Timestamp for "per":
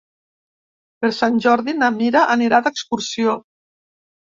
1.05-1.11